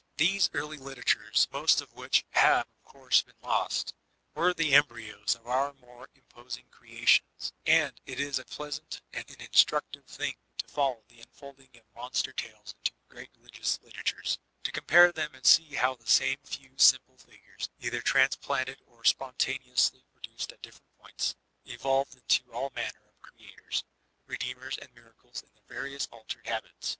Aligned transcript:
These 0.17 0.49
early 0.55 0.77
literatures, 0.77 1.47
most 1.51 1.79
of 1.79 1.93
which 1.93 2.25
have 2.31 2.65
of 2.65 2.83
course 2.83 3.21
been 3.21 3.35
lost, 3.43 3.93
were 4.33 4.51
the 4.51 4.73
embryos 4.73 5.35
of 5.35 5.45
our 5.45 5.73
more 5.75 6.09
inqxtsing 6.15 6.71
creat* 6.71 7.21
dons; 7.37 7.53
and 7.67 8.01
it 8.07 8.19
is 8.19 8.39
a 8.39 8.45
pleasant 8.45 9.03
and 9.13 9.29
an 9.29 9.39
instructive 9.39 10.05
thing 10.07 10.37
to 10.57 10.65
f 10.65 10.75
ol* 10.75 10.95
low 10.95 11.03
the 11.07 11.21
unfolding 11.21 11.69
of 11.77 11.83
Monster 11.95 12.33
Tales 12.33 12.73
into 12.79 12.93
Great 13.09 13.31
Religioos 13.33 13.79
Literatures; 13.83 14.39
to 14.63 14.71
compare 14.71 15.11
them 15.11 15.35
and 15.35 15.45
see 15.45 15.75
how 15.75 15.93
the 15.93 16.07
same 16.07 16.39
few 16.45 16.71
simple 16.79 17.19
figures, 17.19 17.69
either 17.79 18.01
transplanted 18.01 18.81
or 18.87 19.03
spontaneously 19.05 20.03
pro 20.11 20.21
duced 20.21 20.51
at 20.51 20.63
different 20.63 20.97
points, 20.97 21.35
evolved 21.65 22.15
into 22.15 22.51
all 22.51 22.71
manner 22.71 23.03
of 23.07 23.21
Creators, 23.21 23.83
Redeemers 24.25 24.79
and 24.79 24.91
miracles 24.95 25.43
in 25.43 25.49
their 25.53 25.61
various 25.79 26.07
altered 26.11 26.47
habitats. 26.47 26.89